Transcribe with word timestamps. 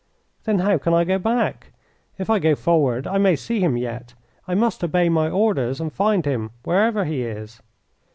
"Then 0.45 0.57
how 0.57 0.79
can 0.79 0.95
I 0.95 1.03
go 1.03 1.19
back? 1.19 1.73
If 2.17 2.27
I 2.27 2.39
go 2.39 2.55
forward 2.55 3.05
I 3.05 3.19
may 3.19 3.35
see 3.35 3.59
him 3.59 3.77
yet. 3.77 4.15
I 4.47 4.55
must 4.55 4.83
obey 4.83 5.09
my 5.09 5.29
orders 5.29 5.79
and 5.79 5.93
find 5.93 6.25
him 6.25 6.49
whereever 6.65 7.05
he 7.05 7.21
is." 7.21 7.61